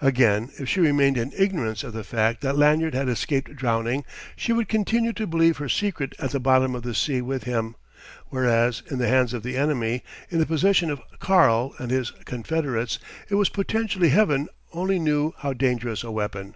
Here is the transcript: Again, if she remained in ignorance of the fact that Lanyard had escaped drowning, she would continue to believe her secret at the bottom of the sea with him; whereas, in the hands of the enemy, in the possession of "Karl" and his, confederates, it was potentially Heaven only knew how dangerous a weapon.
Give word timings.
Again, 0.00 0.50
if 0.60 0.68
she 0.68 0.78
remained 0.78 1.18
in 1.18 1.32
ignorance 1.36 1.82
of 1.82 1.92
the 1.92 2.04
fact 2.04 2.40
that 2.42 2.56
Lanyard 2.56 2.94
had 2.94 3.08
escaped 3.08 3.56
drowning, 3.56 4.04
she 4.36 4.52
would 4.52 4.68
continue 4.68 5.12
to 5.14 5.26
believe 5.26 5.56
her 5.56 5.68
secret 5.68 6.14
at 6.20 6.30
the 6.30 6.38
bottom 6.38 6.76
of 6.76 6.82
the 6.84 6.94
sea 6.94 7.20
with 7.20 7.42
him; 7.42 7.74
whereas, 8.28 8.84
in 8.92 8.98
the 8.98 9.08
hands 9.08 9.34
of 9.34 9.42
the 9.42 9.56
enemy, 9.56 10.04
in 10.30 10.38
the 10.38 10.46
possession 10.46 10.88
of 10.88 11.02
"Karl" 11.18 11.74
and 11.80 11.90
his, 11.90 12.12
confederates, 12.24 13.00
it 13.28 13.34
was 13.34 13.48
potentially 13.48 14.10
Heaven 14.10 14.46
only 14.72 15.00
knew 15.00 15.32
how 15.38 15.52
dangerous 15.52 16.04
a 16.04 16.12
weapon. 16.12 16.54